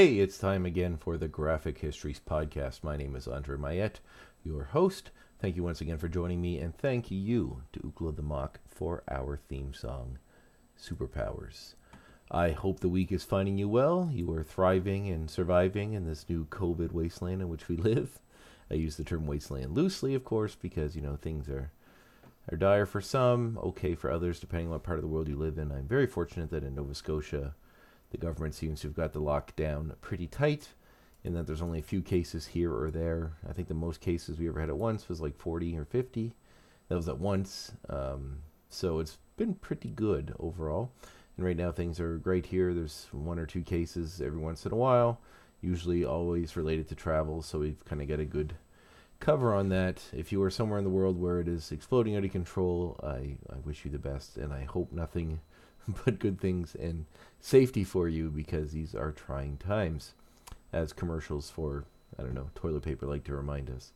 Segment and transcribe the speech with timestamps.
[0.00, 2.82] Hey, it's time again for the Graphic Histories Podcast.
[2.82, 4.00] My name is Andre Mayette,
[4.42, 5.10] your host.
[5.42, 9.02] Thank you once again for joining me, and thank you to Ukla the Mock for
[9.10, 10.16] our theme song,
[10.82, 11.74] Superpowers.
[12.30, 14.08] I hope the week is finding you well.
[14.10, 18.20] You are thriving and surviving in this new COVID wasteland in which we live.
[18.70, 21.72] I use the term wasteland loosely, of course, because you know things are
[22.50, 25.36] are dire for some, okay for others, depending on what part of the world you
[25.36, 25.70] live in.
[25.70, 27.54] I'm very fortunate that in Nova Scotia,
[28.10, 30.68] the government seems to have got the lockdown pretty tight,
[31.22, 33.32] in that there's only a few cases here or there.
[33.48, 36.34] I think the most cases we ever had at once was like 40 or 50.
[36.88, 37.72] That was at once.
[37.88, 40.92] Um, so it's been pretty good overall.
[41.36, 42.72] And right now things are great here.
[42.72, 45.20] There's one or two cases every once in a while,
[45.60, 47.42] usually always related to travel.
[47.42, 48.54] So we've kind of got a good
[49.20, 50.02] cover on that.
[50.12, 53.36] If you are somewhere in the world where it is exploding out of control, I,
[53.52, 55.40] I wish you the best, and I hope nothing
[56.04, 57.06] but good things and
[57.40, 60.14] safety for you because these are trying times,
[60.72, 61.84] as commercials for,
[62.18, 63.92] I don't know, toilet paper like to remind us.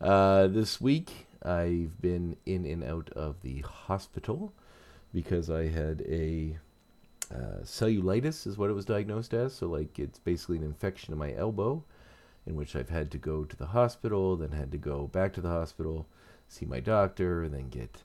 [0.00, 4.52] Uh, this week, I've been in and out of the hospital
[5.12, 6.56] because I had a
[7.32, 9.54] uh, cellulitis, is what it was diagnosed as.
[9.54, 11.82] So, like, it's basically an infection in my elbow
[12.46, 15.40] in which I've had to go to the hospital, then had to go back to
[15.40, 16.06] the hospital,
[16.48, 18.02] see my doctor, and then get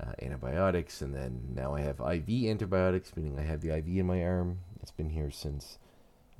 [0.00, 4.06] uh, antibiotics, and then now I have IV antibiotics, meaning I have the IV in
[4.06, 4.58] my arm.
[4.80, 5.78] It's been here since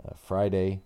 [0.04, 0.80] uh, Friday.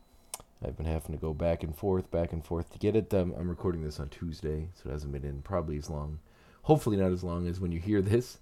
[0.65, 3.13] I've been having to go back and forth, back and forth to get it.
[3.13, 6.21] Um, I'm recording this on Tuesday, so it hasn't been in probably as long,
[6.63, 8.39] hopefully not as long as when you hear this.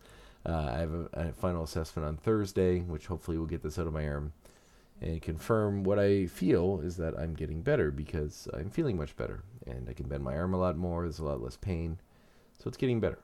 [0.47, 3.87] Uh, I have a, a final assessment on Thursday, which hopefully will get this out
[3.87, 4.33] of my arm
[5.01, 9.43] and confirm what I feel is that I'm getting better because I'm feeling much better
[9.67, 11.03] and I can bend my arm a lot more.
[11.03, 11.99] There's a lot less pain,
[12.59, 13.19] so it's getting better.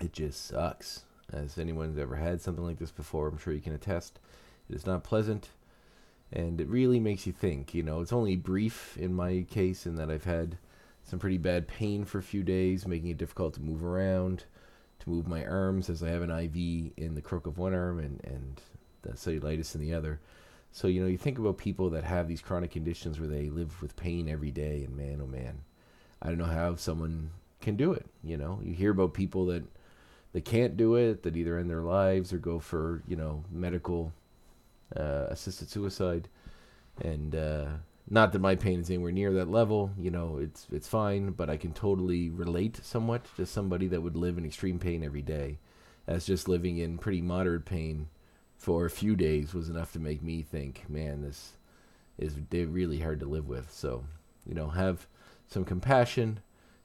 [0.00, 1.04] It just sucks.
[1.32, 4.18] As anyone's ever had something like this before, I'm sure you can attest.
[4.68, 5.50] It is not pleasant,
[6.32, 7.74] and it really makes you think.
[7.74, 10.58] You know, it's only brief in my case in that I've had
[11.04, 14.44] some pretty bad pain for a few days, making it difficult to move around,
[15.00, 17.98] to move my arms, as I have an IV in the crook of one arm
[17.98, 18.60] and and
[19.02, 20.20] the cellulitis in the other.
[20.72, 23.82] So, you know, you think about people that have these chronic conditions where they live
[23.82, 25.62] with pain every day, and man, oh man,
[26.22, 27.30] I don't know how someone
[27.60, 28.06] can do it.
[28.22, 29.64] You know, you hear about people that
[30.32, 34.12] that can't do it, that either end their lives or go for, you know, medical
[34.96, 36.28] uh, assisted suicide.
[37.02, 37.66] And uh,
[38.08, 41.48] not that my pain is anywhere near that level, you know, it's it's fine, but
[41.48, 45.58] I can totally relate somewhat to somebody that would live in extreme pain every day,
[46.06, 48.08] as just living in pretty moderate pain
[48.56, 51.52] for a few days was enough to make me think, man, this
[52.18, 53.72] is really hard to live with.
[53.72, 54.04] So,
[54.46, 55.06] you know, have
[55.48, 56.40] some compassion,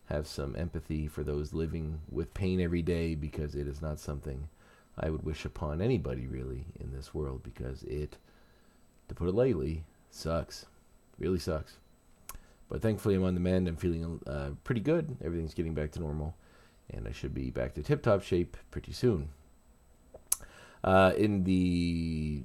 [0.08, 4.48] have some empathy for those living with pain every day because it is not something
[4.98, 8.18] I would wish upon anybody really in this world because it,
[9.10, 10.66] to put it lightly, sucks.
[11.18, 11.78] Really sucks.
[12.70, 13.68] But thankfully, I'm on the mend.
[13.68, 15.18] I'm feeling uh, pretty good.
[15.24, 16.36] Everything's getting back to normal.
[16.92, 19.30] And I should be back to tip top shape pretty soon.
[20.84, 22.44] Uh, in the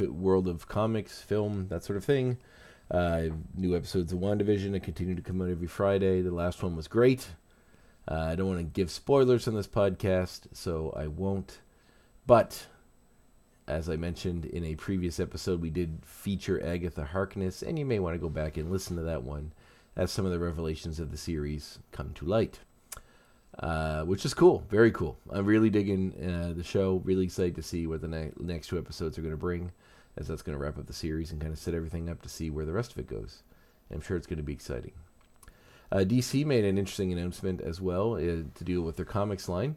[0.00, 2.38] world of comics, film, that sort of thing,
[2.90, 3.22] uh,
[3.56, 6.22] new episodes of WandaVision that continue to come out every Friday.
[6.22, 7.26] The last one was great.
[8.06, 11.60] Uh, I don't want to give spoilers on this podcast, so I won't.
[12.26, 12.66] But
[13.66, 17.98] as I mentioned in a previous episode, we did feature Agatha Harkness, and you may
[17.98, 19.52] want to go back and listen to that one
[19.96, 22.60] as some of the revelations of the series come to light.
[23.60, 25.16] Uh, which is cool, very cool.
[25.30, 27.00] I'm really digging uh, the show.
[27.04, 29.70] Really excited to see what the ne- next two episodes are going to bring,
[30.16, 32.28] as that's going to wrap up the series and kind of set everything up to
[32.28, 33.42] see where the rest of it goes.
[33.92, 34.92] I'm sure it's going to be exciting.
[35.92, 39.76] Uh, DC made an interesting announcement as well uh, to deal with their comics line,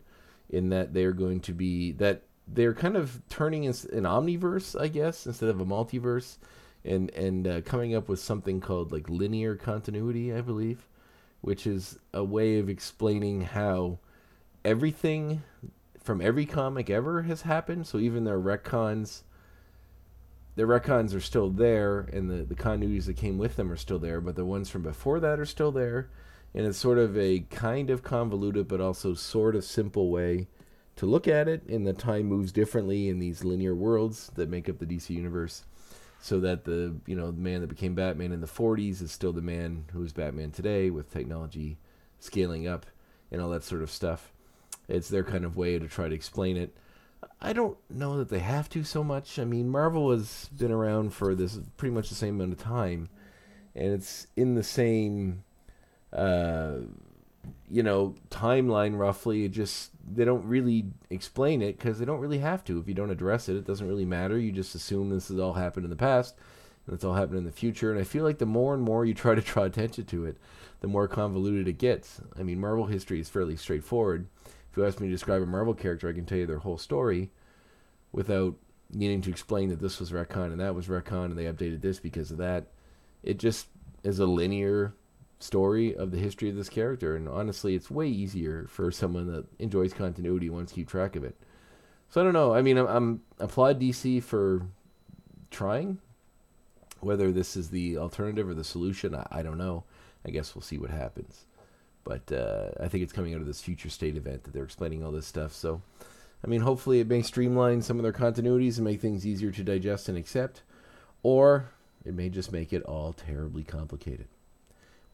[0.49, 4.87] in that they're going to be that they're kind of turning in, an omniverse, I
[4.87, 6.37] guess, instead of a multiverse,
[6.85, 10.87] and and uh, coming up with something called like linear continuity, I believe,
[11.41, 13.99] which is a way of explaining how
[14.63, 15.43] everything
[16.01, 17.85] from every comic ever has happened.
[17.85, 19.23] So even their retcons
[20.57, 23.99] the retcons are still there, and the the continuities that came with them are still
[23.99, 26.09] there, but the ones from before that are still there,
[26.55, 30.47] and it's sort of a kind of convoluted but also sort of simple way
[30.95, 31.61] to look at it.
[31.67, 35.63] And the time moves differently in these linear worlds that make up the DC universe
[36.19, 39.33] so that the you know the man that became Batman in the 40s is still
[39.33, 41.77] the man who is Batman today with technology
[42.19, 42.87] scaling up
[43.31, 44.33] and all that sort of stuff.
[44.87, 46.75] It's their kind of way to try to explain it.
[47.39, 49.39] I don't know that they have to so much.
[49.39, 53.09] I mean, Marvel has been around for this pretty much the same amount of time,
[53.75, 55.43] and it's in the same,
[56.13, 56.77] uh,
[57.69, 59.45] you know, timeline roughly.
[59.45, 62.79] It just they don't really explain it because they don't really have to.
[62.79, 64.37] If you don't address it, it doesn't really matter.
[64.37, 66.35] You just assume this has all happened in the past,
[66.85, 67.91] and it's all happened in the future.
[67.91, 70.37] And I feel like the more and more you try to draw attention to it,
[70.79, 72.19] the more convoluted it gets.
[72.37, 74.27] I mean, Marvel history is fairly straightforward.
[74.77, 76.77] If you ask me to describe a Marvel character, I can tell you their whole
[76.77, 77.31] story
[78.11, 78.53] without
[78.93, 81.99] needing to explain that this was retcon and that was retcon and they updated this
[81.99, 82.67] because of that.
[83.23, 83.69] It just
[84.03, 84.93] is a linear
[85.39, 89.47] story of the history of this character, and honestly, it's way easier for someone that
[89.57, 91.35] enjoys continuity wants to keep track of it.
[92.09, 92.53] So I don't know.
[92.53, 94.61] I mean, I'm, I'm applaud DC for
[95.49, 95.97] trying.
[96.99, 99.85] Whether this is the alternative or the solution, I, I don't know.
[100.23, 101.46] I guess we'll see what happens.
[102.07, 105.03] But uh, I think it's coming out of this future state event that they're explaining
[105.03, 105.51] all this stuff.
[105.51, 105.81] So,
[106.41, 109.63] I mean, hopefully it may streamline some of their continuities and make things easier to
[109.63, 110.61] digest and accept,
[111.21, 111.71] or
[112.05, 114.27] it may just make it all terribly complicated.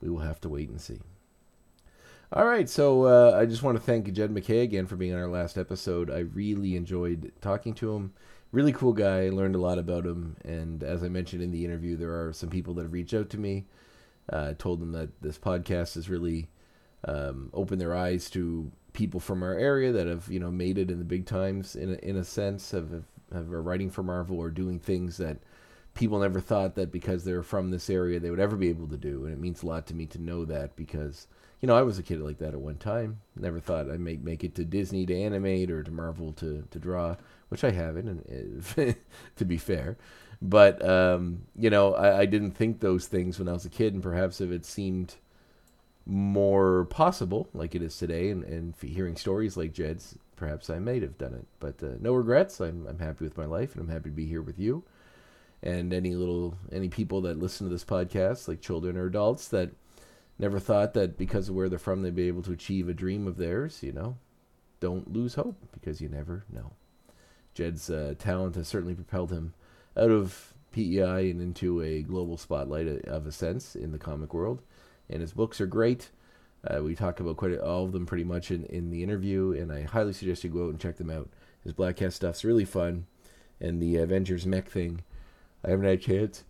[0.01, 0.99] We will have to wait and see.
[2.31, 5.19] All right, so uh, I just want to thank Jed MacKay again for being on
[5.19, 6.11] our last episode.
[6.11, 8.13] I really enjoyed talking to him.
[8.51, 9.25] Really cool guy.
[9.25, 12.33] I learned a lot about him, and as I mentioned in the interview, there are
[12.33, 13.65] some people that have reached out to me.
[14.29, 16.47] Uh, told them that this podcast has really
[17.05, 20.91] um, opened their eyes to people from our area that have you know made it
[20.91, 24.03] in the big times in a, in a sense of, of, of are writing for
[24.03, 25.37] Marvel or doing things that
[25.93, 28.97] people never thought that because they're from this area they would ever be able to
[28.97, 29.25] do.
[29.25, 31.27] And it means a lot to me to know that because
[31.59, 33.19] you know I was a kid like that at one time.
[33.35, 36.79] Never thought I'd make make it to Disney to animate or to Marvel to to
[36.79, 37.15] draw
[37.49, 38.95] which I haven't and
[39.35, 39.97] to be fair.
[40.41, 43.93] But um, you know I, I didn't think those things when I was a kid
[43.93, 45.15] and perhaps if it seemed
[46.05, 51.01] more possible like it is today and, and hearing stories like Jed's perhaps I might
[51.01, 51.45] have done it.
[51.59, 52.59] But uh, no regrets.
[52.59, 54.83] I'm, I'm happy with my life and I'm happy to be here with you.
[55.61, 59.71] And any little any people that listen to this podcast like children or adults that
[60.37, 63.27] never thought that because of where they're from they'd be able to achieve a dream
[63.27, 64.17] of theirs you know
[64.81, 66.73] don't lose hope because you never know.
[67.53, 69.53] Jed's uh, talent has certainly propelled him
[69.95, 74.61] out of pei and into a global spotlight of a sense in the comic world
[75.09, 76.09] and his books are great
[76.65, 79.51] uh, we talk about quite a, all of them pretty much in, in the interview
[79.51, 81.29] and i highly suggest you go out and check them out
[81.63, 83.05] his black cat stuff's really fun
[83.59, 85.01] and the avengers mech thing
[85.65, 86.43] I haven't had a chance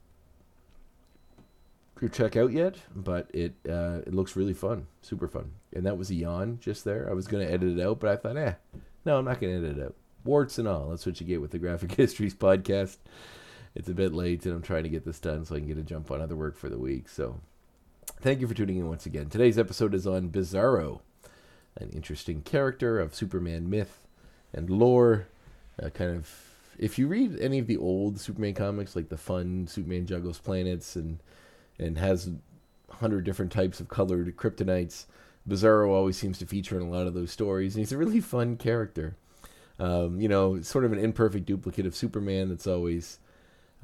[2.00, 5.52] to check out yet, but it uh, it looks really fun, super fun.
[5.74, 7.08] And that was a yawn just there.
[7.10, 8.54] I was gonna edit it out, but I thought, eh,
[9.06, 9.96] no, I'm not gonna edit it out.
[10.24, 10.90] Warts and all.
[10.90, 12.98] That's what you get with the Graphic Histories podcast.
[13.76, 15.78] It's a bit late, and I'm trying to get this done so I can get
[15.78, 17.10] a jump on other work for the week.
[17.10, 17.40] So,
[18.24, 19.28] thank you for tuning in once again.
[19.28, 21.02] Today's episode is on Bizarro,
[21.76, 24.08] an interesting character of Superman myth
[24.54, 25.28] and lore,
[25.82, 26.30] uh, kind of
[26.80, 30.96] if you read any of the old Superman comics, like the fun Superman juggles planets
[30.96, 31.20] and
[31.78, 32.30] and has
[32.90, 35.04] hundred different types of colored kryptonites,
[35.48, 38.22] Bizarro always seems to feature in a lot of those stories, and he's a really
[38.22, 39.18] fun character.
[39.80, 43.20] Um, you know, sort of an imperfect duplicate of Superman that's always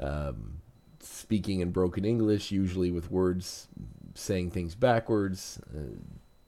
[0.01, 0.61] um,
[1.01, 3.67] speaking in broken English, usually with words
[4.15, 5.95] saying things backwards uh,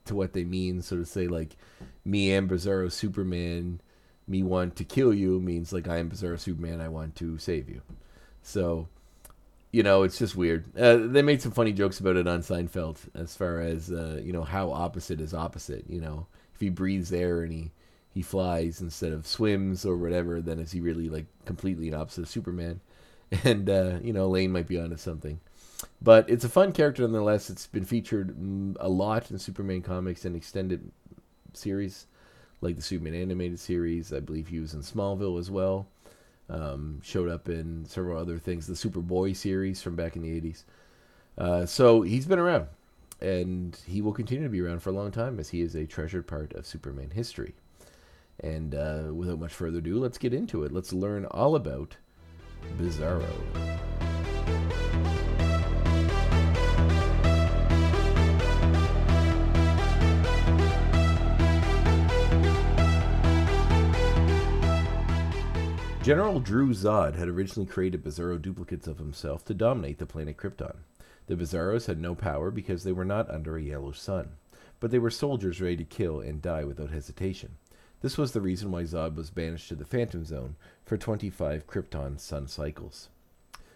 [0.04, 0.82] to what they mean.
[0.82, 1.56] So to say, like,
[2.04, 3.80] me and Bizarro Superman
[4.26, 6.80] me want to kill you means like I am Bizarro Superman.
[6.80, 7.82] I want to save you.
[8.42, 8.88] So,
[9.70, 10.76] you know, it's just weird.
[10.76, 14.32] Uh, they made some funny jokes about it on Seinfeld, as far as uh, you
[14.32, 15.84] know how opposite is opposite.
[15.88, 17.72] You know, if he breathes air and he
[18.10, 22.22] he flies instead of swims or whatever, then is he really like completely an opposite
[22.22, 22.80] of Superman?
[23.44, 25.40] And uh, you know, Lane might be onto something.
[26.00, 27.50] But it's a fun character nonetheless.
[27.50, 28.36] It's been featured
[28.80, 30.90] a lot in Superman comics and extended
[31.52, 32.06] series
[32.62, 34.12] like the Superman animated series.
[34.12, 35.86] I believe he was in Smallville as well.
[36.48, 40.64] Um, showed up in several other things, the Superboy series from back in the 80s.
[41.38, 42.66] Uh, so he's been around,
[43.20, 45.86] and he will continue to be around for a long time as he is a
[45.86, 47.54] treasured part of Superman history.
[48.40, 50.72] And uh, without much further ado, let's get into it.
[50.72, 51.96] Let's learn all about
[52.78, 54.11] Bizarro.
[66.02, 70.78] General Dru-Zod had originally created Bizarro duplicates of himself to dominate the planet Krypton.
[71.28, 74.30] The Bizarros had no power because they were not under a yellow sun,
[74.80, 77.52] but they were soldiers ready to kill and die without hesitation.
[78.00, 82.18] This was the reason why Zod was banished to the Phantom Zone for 25 Krypton
[82.18, 83.08] sun cycles.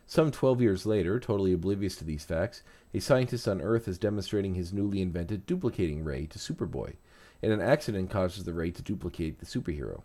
[0.09, 4.57] Some 12 years later, totally oblivious to these facts, a scientist on Earth is demonstrating
[4.57, 6.95] his newly invented duplicating ray to Superboy,
[7.41, 10.03] and an accident causes the ray to duplicate the superhero.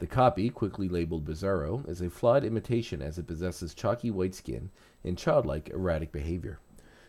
[0.00, 4.70] The copy, quickly labeled Bizarro, is a flawed imitation as it possesses chalky white skin
[5.04, 6.58] and childlike erratic behavior.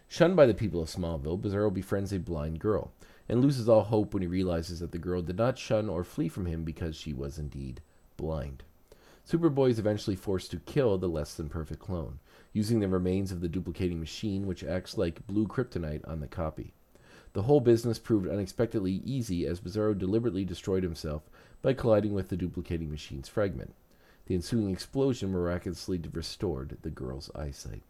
[0.09, 2.91] Shunned by the people of Smallville, Bizarro befriends a blind girl
[3.29, 6.27] and loses all hope when he realizes that the girl did not shun or flee
[6.27, 7.79] from him because she was indeed
[8.17, 8.63] blind.
[9.25, 12.19] Superboy is eventually forced to kill the less than perfect clone,
[12.51, 16.73] using the remains of the duplicating machine, which acts like blue kryptonite on the copy.
[17.31, 21.29] The whole business proved unexpectedly easy as Bizarro deliberately destroyed himself
[21.61, 23.73] by colliding with the duplicating machine's fragment.
[24.25, 27.83] The ensuing explosion miraculously restored the girl's eyesight.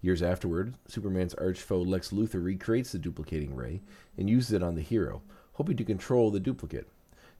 [0.00, 3.82] Years afterward, Superman's arch-foe Lex Luthor recreates the duplicating ray
[4.18, 5.22] and uses it on the hero,
[5.54, 6.88] hoping to control the duplicate.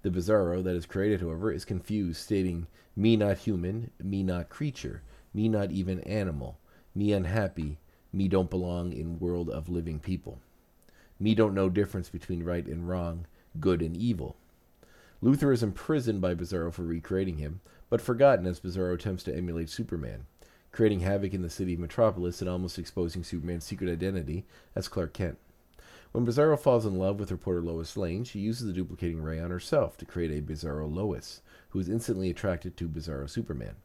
[0.02, 5.02] The Bizarro that is created, however, is confused, stating, Me not human, me not creature,
[5.34, 6.58] me not even animal,
[6.94, 7.78] me unhappy,
[8.12, 10.38] me don't belong in world of living people.
[11.18, 13.26] Me don't know difference between right and wrong,
[13.58, 14.36] good and evil.
[15.22, 19.70] Luthor is imprisoned by Bizarro for recreating him, but forgotten as Bizarro attempts to emulate
[19.70, 20.26] Superman,
[20.72, 25.12] creating havoc in the city of Metropolis and almost exposing Superman's secret identity as Clark
[25.12, 25.38] Kent.
[26.10, 29.52] When Bizarro falls in love with reporter Lois Lane, she uses the duplicating ray on
[29.52, 33.76] herself to create a Bizarro Lois, who is instantly attracted to Bizarro Superman.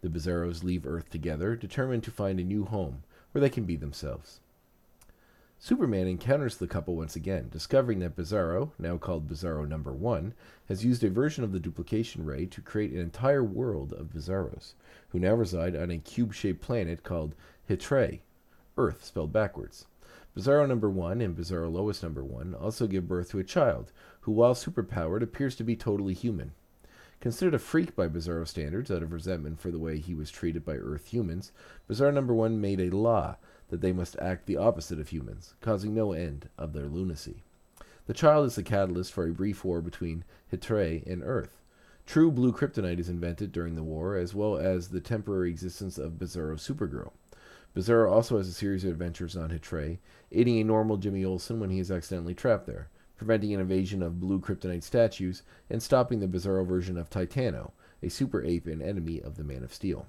[0.00, 3.76] The Bizarros leave Earth together, determined to find a new home where they can be
[3.76, 4.40] themselves.
[5.62, 10.32] Superman encounters the couple once again, discovering that Bizarro, now called Bizarro Number One,
[10.68, 14.72] has used a version of the duplication ray to create an entire world of Bizarros,
[15.10, 17.34] who now reside on a cube shaped planet called
[17.68, 18.20] Htrae,
[18.78, 19.84] Earth spelled backwards.
[20.34, 24.32] Bizarro Number One and Bizarro Lois Number One also give birth to a child, who,
[24.32, 26.52] while superpowered, appears to be totally human.
[27.20, 30.64] Considered a freak by Bizarro standards out of resentment for the way he was treated
[30.64, 31.52] by Earth humans,
[31.86, 33.36] Bizarro Number One made a law
[33.70, 37.42] that they must act the opposite of humans, causing no end of their lunacy.
[38.06, 41.60] The child is the catalyst for a brief war between Htrae and Earth.
[42.06, 46.18] True blue kryptonite is invented during the war, as well as the temporary existence of
[46.18, 47.12] Bizarro Supergirl.
[47.74, 49.98] Bizarro also has a series of adventures on Htrae,
[50.32, 54.18] aiding a normal Jimmy Olsen when he is accidentally trapped there, preventing an invasion of
[54.18, 57.70] blue kryptonite statues, and stopping the Bizarro version of Titano,
[58.02, 60.06] a super ape and enemy of the Man of Steel.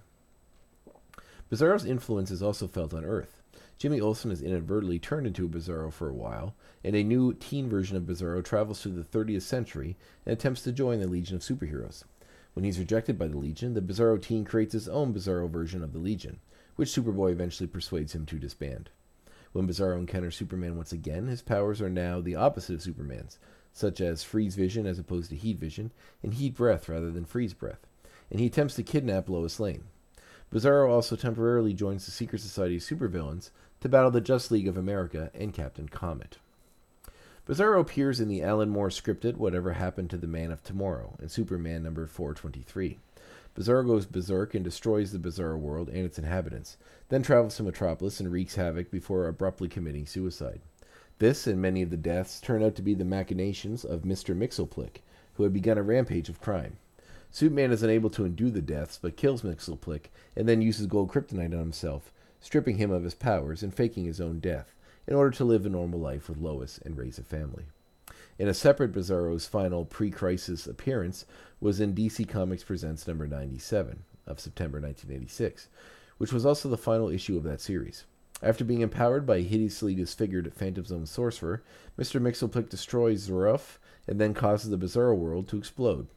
[1.51, 3.41] Bizarro's influence is also felt on Earth.
[3.77, 7.67] Jimmy Olsen is inadvertently turned into a Bizarro for a while, and a new teen
[7.67, 11.41] version of Bizarro travels through the 30th century and attempts to join the Legion of
[11.41, 12.05] Superheroes.
[12.53, 15.91] When he's rejected by the Legion, the Bizarro teen creates his own Bizarro version of
[15.91, 16.39] the Legion,
[16.77, 18.89] which Superboy eventually persuades him to disband.
[19.51, 23.39] When Bizarro encounters Superman once again, his powers are now the opposite of Superman's,
[23.73, 25.91] such as freeze vision as opposed to heat vision,
[26.23, 27.85] and heat breath rather than freeze breath,
[28.29, 29.83] and he attempts to kidnap Lois Lane.
[30.53, 34.75] Bizarro also temporarily joins the Secret Society of Supervillains to battle the Just League of
[34.75, 36.39] America and Captain Comet.
[37.47, 41.29] Bizarro appears in the Alan Moore scripted Whatever Happened to the Man of Tomorrow in
[41.29, 42.99] Superman number 423.
[43.55, 46.75] Bizarro goes berserk and destroys the Bizarro world and its inhabitants,
[47.07, 50.59] then travels to Metropolis and wreaks havoc before abruptly committing suicide.
[51.19, 54.35] This and many of the deaths turn out to be the machinations of Mr.
[54.35, 54.97] Mxyzptlk,
[55.35, 56.75] who had begun a rampage of crime.
[57.33, 61.53] Superman is unable to undo the deaths, but kills Mxyzptlk and then uses gold kryptonite
[61.53, 62.11] on himself,
[62.41, 64.75] stripping him of his powers and faking his own death,
[65.07, 67.63] in order to live a normal life with Lois and raise a family.
[68.37, 71.25] In a separate Bizarro's final pre-crisis appearance
[71.61, 75.69] was in DC Comics Presents number 97 of September 1986,
[76.17, 78.03] which was also the final issue of that series.
[78.43, 81.63] After being empowered by a hideously disfigured Phantom Zone sorcerer,
[81.97, 82.19] Mr.
[82.19, 86.07] Mxyzptlk destroys Zrfff and then causes the Bizarro world to explode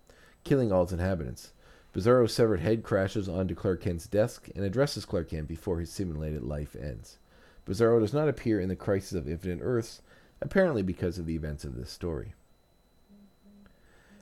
[0.44, 1.52] killing all its inhabitants.
[1.94, 6.42] Bizarro's severed head crashes onto Clark Kent's desk and addresses Clark Kent before his simulated
[6.42, 7.18] life ends.
[7.66, 10.02] Bizarro does not appear in the Crisis of Infinite Earths,
[10.42, 12.34] apparently because of the events of this story.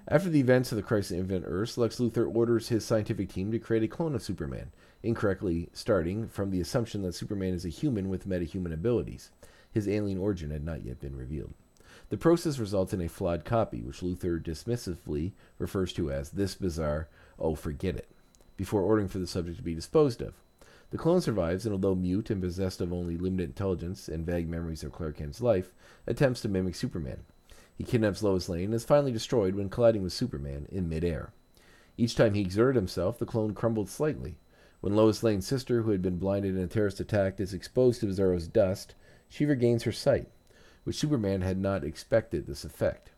[0.06, 3.50] After the events of the Crisis of Infinite Earths, Lex Luthor orders his scientific team
[3.50, 4.70] to create a clone of Superman,
[5.02, 9.30] incorrectly starting from the assumption that Superman is a human with metahuman abilities.
[9.70, 11.54] His alien origin had not yet been revealed.
[12.12, 17.08] The process results in a flawed copy, which Luthor dismissively refers to as this bizarre,
[17.38, 18.10] oh, forget it,
[18.58, 20.34] before ordering for the subject to be disposed of.
[20.90, 24.84] The clone survives, and although mute and possessed of only limited intelligence and vague memories
[24.84, 25.72] of Clark Kent's life,
[26.06, 27.20] attempts to mimic Superman.
[27.78, 31.32] He kidnaps Lois Lane and is finally destroyed when colliding with Superman in midair.
[31.96, 34.36] Each time he exerted himself, the clone crumbled slightly.
[34.82, 38.06] When Lois Lane's sister, who had been blinded in a terrorist attack, is exposed to
[38.06, 38.94] Bizarro's dust,
[39.30, 40.28] she regains her sight,
[40.84, 43.10] which Superman had not expected this effect.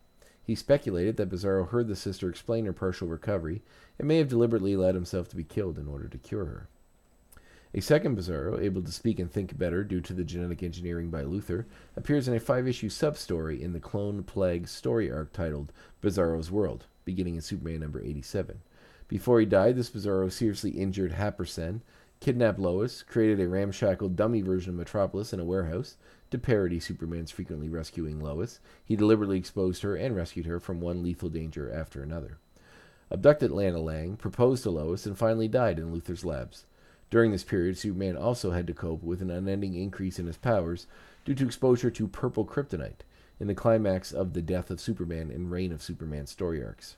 [0.43, 3.63] He speculated that Bizarro heard the sister explain her partial recovery
[3.97, 6.67] and may have deliberately allowed himself to be killed in order to cure her.
[7.73, 11.23] A second Bizarro, able to speak and think better due to the genetic engineering by
[11.23, 11.65] Luthor,
[11.97, 16.51] appears in a five issue sub story in the Clone Plague story arc titled Bizarro's
[16.51, 18.61] World, beginning in Superman number 87.
[19.07, 21.81] Before he died, this Bizarro seriously injured Happersen,
[22.21, 25.97] kidnapped Lois, created a ramshackle dummy version of Metropolis in a warehouse
[26.31, 28.59] to parody Superman's frequently rescuing Lois.
[28.83, 32.37] He deliberately exposed her and rescued her from one lethal danger after another.
[33.11, 36.65] Abducted Lana Lang, proposed to Lois, and finally died in Luthor's labs.
[37.11, 40.87] During this period, Superman also had to cope with an unending increase in his powers
[41.23, 43.01] due to exposure to purple kryptonite
[43.39, 46.97] in the climax of the Death of Superman and Reign of Superman story arcs.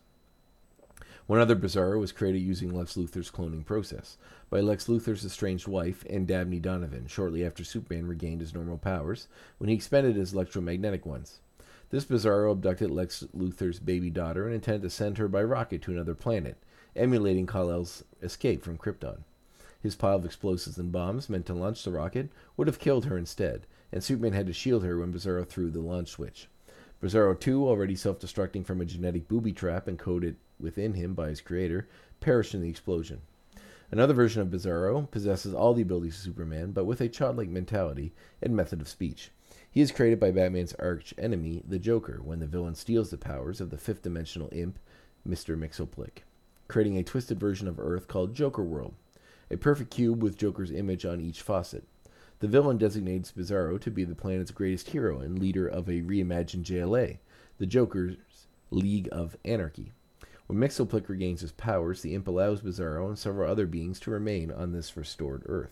[1.28, 4.18] One other Bizarro was created using Lex Luthor's cloning process
[4.50, 9.28] by Lex Luthor's estranged wife and Dabney Donovan shortly after Superman regained his normal powers
[9.58, 11.42] when he expended his electromagnetic ones.
[11.90, 15.92] This Bizarro abducted Lex Luthor's baby daughter and intended to send her by rocket to
[15.92, 16.56] another planet,
[16.96, 19.24] emulating Kal-El's escape from Krypton.
[19.82, 23.18] His pile of explosives and bombs meant to launch the rocket would have killed her
[23.18, 26.48] instead, and Superman had to shield her when Bizarro threw the launch switch.
[27.02, 31.42] Bizarro 2, already self destructing from a genetic booby trap encoded within him by his
[31.42, 31.88] creator,
[32.20, 33.22] perished in the explosion.
[33.92, 38.14] Another version of Bizarro possesses all the abilities of Superman, but with a childlike mentality
[38.42, 39.32] and method of speech.
[39.70, 43.62] He is created by Batman's arch enemy, the Joker, when the villain steals the powers
[43.62, 44.80] of the fifth dimensional imp,
[45.28, 45.56] Mr.
[45.56, 46.24] Mxyzptlk,
[46.68, 48.96] creating a twisted version of Earth called Joker World,
[49.52, 51.84] a perfect cube with Joker's image on each faucet.
[52.40, 56.66] The villain designates Bizarro to be the planet's greatest hero and leader of a reimagined
[56.66, 57.18] JLA,
[57.58, 58.18] the Joker's
[58.70, 59.92] League of Anarchy.
[60.46, 64.52] When Mxyzptlk regains his powers, the imp allows Bizarro and several other beings to remain
[64.52, 65.72] on this restored Earth.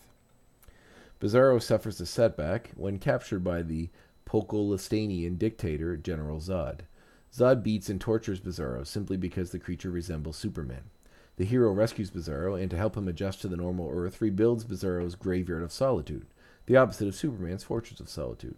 [1.22, 3.89] Bizarro suffers a setback when captured by the
[4.25, 6.80] Pokolistanian dictator General Zod.
[7.32, 10.86] Zod beats and tortures Bizarro simply because the creature resembles Superman.
[11.38, 15.15] The hero rescues Bizarro and, to help him adjust to the normal Earth, rebuilds Bizarro's
[15.15, 16.25] Graveyard of Solitude,
[16.65, 18.56] the opposite of Superman's Fortress of Solitude.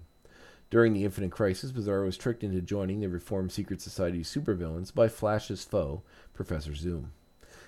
[0.69, 5.07] During the Infinite Crisis, Bizarro is tricked into joining the reformed Secret Society's supervillains by
[5.07, 6.01] Flash's foe,
[6.33, 7.11] Professor Zoom.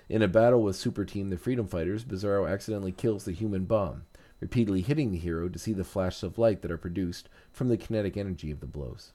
[0.10, 4.04] In a battle with Super Team the Freedom Fighters, Bizarro accidentally kills the human bomb,
[4.40, 7.78] repeatedly hitting the hero to see the flashes of light that are produced from the
[7.78, 9.14] kinetic energy of the blows.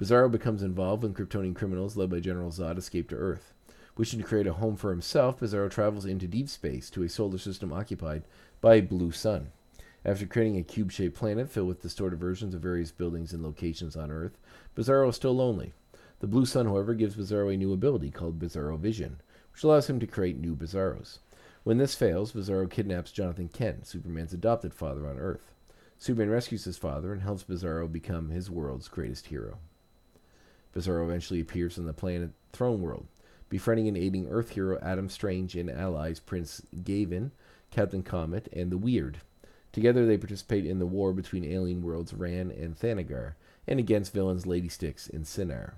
[0.00, 3.52] Bizarro becomes involved when Kryptonian criminals led by General Zod escape to Earth.
[3.96, 7.38] Wishing to create a home for himself, Bizarro travels into deep space to a solar
[7.38, 8.24] system occupied
[8.60, 9.52] by a blue sun.
[10.04, 13.96] After creating a cube shaped planet filled with distorted versions of various buildings and locations
[13.96, 14.36] on Earth,
[14.76, 15.74] Bizarro is still lonely.
[16.18, 19.20] The blue sun, however, gives Bizarro a new ability called Bizarro Vision,
[19.52, 21.18] which allows him to create new Bizarros.
[21.62, 25.52] When this fails, Bizarro kidnaps Jonathan Kent, Superman's adopted father on Earth.
[25.98, 29.58] Superman rescues his father and helps Bizarro become his world's greatest hero.
[30.74, 33.06] Bizarro eventually appears on the planet Throne World,
[33.48, 37.30] befriending and aiding Earth hero Adam Strange and allies Prince Gavyn,
[37.70, 39.18] Captain Comet, and the Weird.
[39.72, 43.34] Together, they participate in the war between alien worlds Rann and Thanagar,
[43.66, 45.72] and against villains Lady Styx and Synnar.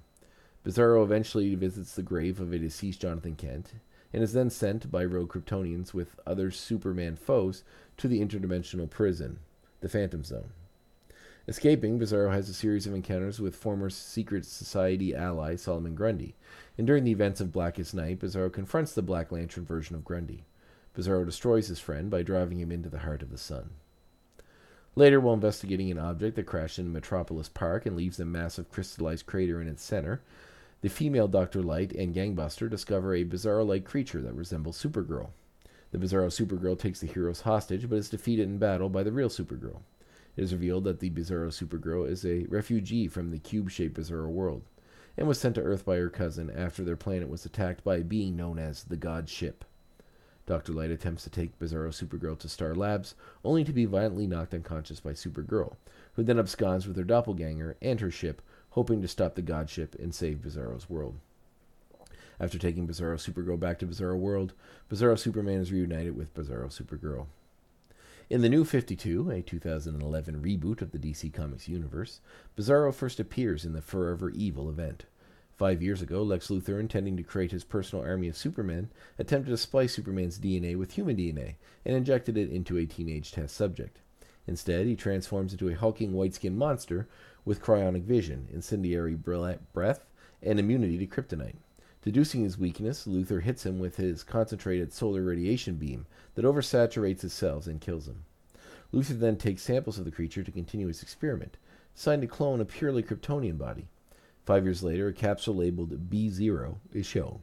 [0.65, 3.75] Bizarro eventually visits the grave of a deceased Jonathan Kent,
[4.13, 7.63] and is then sent by rogue Kryptonians with other Superman foes
[7.97, 9.39] to the interdimensional prison,
[9.81, 10.51] the Phantom Zone.
[11.47, 16.35] Escaping, Bizarro has a series of encounters with former Secret Society ally Solomon Grundy,
[16.79, 20.45] and during the events of Blackest Night, Bizarro confronts the Black Lantern version of Grundy.
[20.97, 23.71] Bizarro destroys his friend by driving him into the heart of the sun.
[24.97, 29.27] Later, while investigating an object that crashed in Metropolis Park and leaves a massive crystallized
[29.27, 30.23] crater in its center,
[30.83, 31.63] the female Dr.
[31.63, 35.31] Light and Gangbuster discover a Bizarro like creature that resembles Supergirl.
[35.91, 39.29] The Bizarro Supergirl takes the heroes hostage but is defeated in battle by the real
[39.29, 39.81] Supergirl.
[40.37, 44.29] It is revealed that the Bizarro Supergirl is a refugee from the cube shaped Bizarro
[44.29, 44.63] world
[45.17, 48.05] and was sent to Earth by her cousin after their planet was attacked by a
[48.05, 49.65] being known as the God Ship.
[50.47, 50.73] Dr.
[50.73, 55.01] Light attempts to take Bizarro Supergirl to Star Labs, only to be violently knocked unconscious
[55.01, 55.77] by Supergirl,
[56.15, 60.15] who then absconds with her doppelganger and her ship, hoping to stop the godship and
[60.15, 61.17] save Bizarro's world.
[62.39, 64.53] After taking Bizarro Supergirl back to Bizarro World,
[64.91, 67.27] Bizarro Superman is reunited with Bizarro Supergirl.
[68.29, 72.21] In the New 52, a 2011 reboot of the DC Comics universe,
[72.57, 75.05] Bizarro first appears in the Forever Evil event.
[75.57, 78.91] Five years ago, Lex Luthor, intending to create his personal army of Supermen,
[79.21, 83.55] attempted to splice Superman's DNA with human DNA and injected it into a teenage test
[83.55, 84.01] subject.
[84.49, 87.07] Instead, he transforms into a hulking white skinned monster
[87.45, 90.07] with cryonic vision, incendiary breath,
[90.43, 91.57] and immunity to kryptonite.
[92.03, 97.33] Deducing his weakness, Luthor hits him with his concentrated solar radiation beam that oversaturates his
[97.33, 98.25] cells and kills him.
[98.93, 101.57] Luthor then takes samples of the creature to continue his experiment,
[101.95, 103.87] deciding to clone a purely Kryptonian body.
[104.45, 107.41] Five years later, a capsule labeled B0 is shown.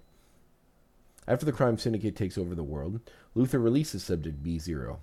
[1.27, 2.99] After the crime syndicate takes over the world,
[3.35, 4.97] Luthor releases subject B0.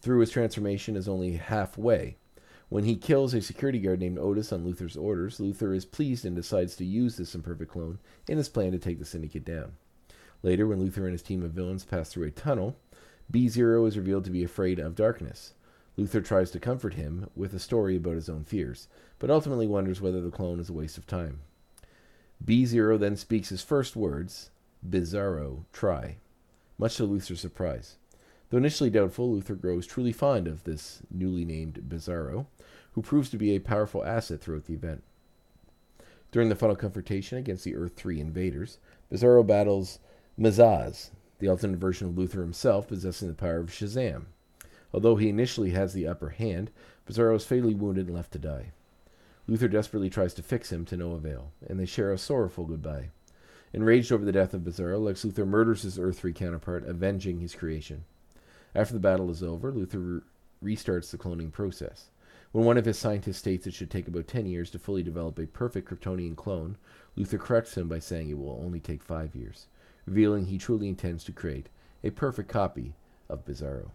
[0.00, 2.16] Through his transformation is only halfway.
[2.70, 6.34] When he kills a security guard named Otis on Luthor's orders, Luthor is pleased and
[6.34, 9.72] decides to use this imperfect clone in his plan to take the syndicate down.
[10.42, 12.76] Later, when Luthor and his team of villains pass through a tunnel,
[13.32, 15.52] B0 is revealed to be afraid of darkness.
[15.96, 20.00] Luthor tries to comfort him with a story about his own fears, but ultimately wonders
[20.00, 21.40] whether the clone is a waste of time.
[22.44, 24.50] B0 then speaks his first words,
[24.86, 26.16] Bizarro, try,
[26.78, 27.96] much to Luthor's surprise.
[28.50, 32.46] Though initially doubtful, Luthor grows truly fond of this newly named Bizarro,
[32.92, 35.02] who proves to be a powerful asset throughout the event.
[36.32, 38.78] During the final confrontation against the Earth 3 invaders,
[39.12, 40.00] Bizarro battles
[40.38, 44.26] Mazahs, the alternate version of Luthor himself possessing the power of Shazam.
[44.94, 46.70] Although he initially has the upper hand,
[47.04, 48.70] Bizarro is fatally wounded and left to die.
[49.48, 53.10] Luthor desperately tries to fix him to no avail, and they share a sorrowful goodbye.
[53.72, 57.56] Enraged over the death of Bizarro, Lex Luthor murders his Earth 3 counterpart, avenging his
[57.56, 58.04] creation.
[58.72, 60.22] After the battle is over, Luthor
[60.62, 62.10] re- restarts the cloning process.
[62.52, 65.40] When one of his scientists states it should take about 10 years to fully develop
[65.40, 66.76] a perfect Kryptonian clone,
[67.18, 69.66] Luthor corrects him by saying it will only take 5 years,
[70.06, 71.68] revealing he truly intends to create
[72.04, 72.94] a perfect copy
[73.28, 73.90] of Bizarro.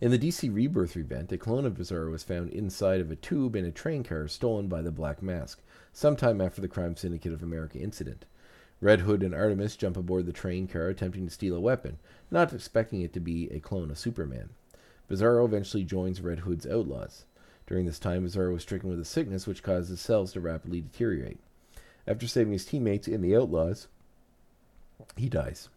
[0.00, 3.54] In the DC Rebirth event, a clone of Bizarro was found inside of a tube
[3.54, 7.42] in a train car stolen by the Black Mask, sometime after the Crime Syndicate of
[7.42, 8.24] America incident.
[8.80, 11.98] Red Hood and Artemis jump aboard the train car attempting to steal a weapon,
[12.30, 14.50] not expecting it to be a clone of Superman.
[15.08, 17.24] Bizarro eventually joins Red Hood's outlaws.
[17.66, 20.80] During this time, Bizarro was stricken with a sickness which caused his cells to rapidly
[20.80, 21.38] deteriorate.
[22.06, 23.86] After saving his teammates in the outlaws,
[25.16, 25.68] he dies.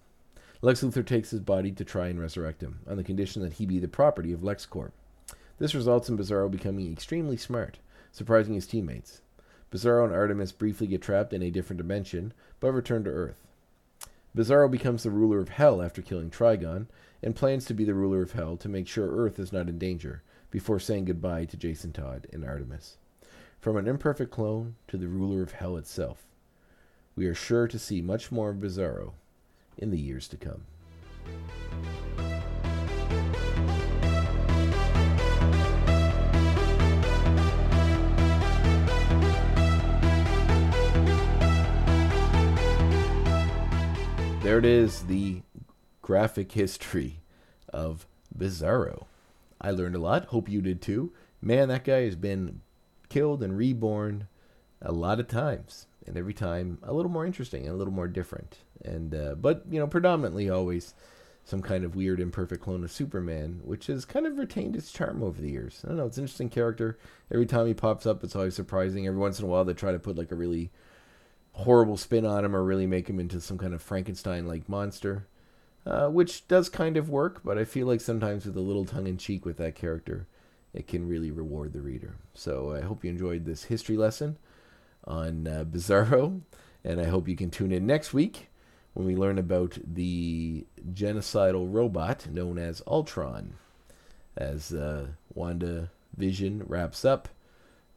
[0.65, 3.67] Lex Luthor takes his body to try and resurrect him, on the condition that he
[3.67, 4.93] be the property of LexCorp.
[5.59, 7.77] This results in Bizarro becoming extremely smart,
[8.11, 9.21] surprising his teammates.
[9.71, 13.45] Bizarro and Artemis briefly get trapped in a different dimension, but return to Earth.
[14.35, 16.87] Bizarro becomes the ruler of Hell after killing Trigon,
[17.21, 19.77] and plans to be the ruler of Hell to make sure Earth is not in
[19.77, 22.97] danger, before saying goodbye to Jason Todd and Artemis.
[23.59, 26.25] From an imperfect clone to the ruler of Hell itself,
[27.15, 29.11] we are sure to see much more of Bizarro
[29.77, 30.61] in the years to come.
[44.41, 45.41] There it is, the
[46.03, 47.21] graphic history
[47.73, 48.05] of
[48.37, 49.05] Bizarro.
[49.59, 50.25] I learned a lot.
[50.25, 51.11] Hope you did too.
[51.41, 52.61] Man, that guy has been
[53.09, 54.27] killed and reborn
[54.81, 58.07] a lot of times, and every time a little more interesting and a little more
[58.07, 58.59] different.
[58.83, 60.93] And uh, but you know, predominantly always
[61.45, 65.21] some kind of weird, imperfect clone of Superman, which has kind of retained its charm
[65.21, 65.81] over the years.
[65.83, 66.07] I don't know.
[66.07, 66.97] It's an interesting character.
[67.31, 69.05] Every time he pops up, it's always surprising.
[69.05, 70.71] Every once in a while, they try to put like a really
[71.53, 75.27] horrible spin on him or really make him into some kind of Frankenstein like monster,
[75.85, 79.07] uh, which does kind of work, but I feel like sometimes with a little tongue
[79.07, 80.27] in cheek with that character,
[80.73, 82.15] it can really reward the reader.
[82.33, 84.37] So I hope you enjoyed this history lesson
[85.05, 86.41] on uh, Bizarro,
[86.83, 88.49] and I hope you can tune in next week
[88.95, 93.53] when we learn about the genocidal robot known as Ultron.
[94.35, 97.29] As uh, Wanda Vision wraps up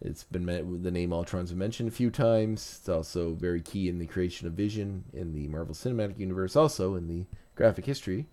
[0.01, 2.79] it's been met, the name Ultron's been mentioned a few times.
[2.79, 6.95] It's also very key in the creation of Vision in the Marvel Cinematic Universe, also
[6.95, 7.25] in the
[7.57, 8.27] graphic history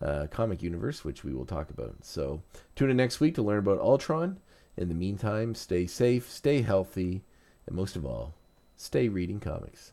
[0.00, 1.96] uh, comic universe, which we will talk about.
[2.00, 2.42] So
[2.74, 4.38] tune in next week to learn about Ultron.
[4.76, 7.22] In the meantime, stay safe, stay healthy,
[7.66, 8.34] and most of all,
[8.76, 9.92] stay reading comics.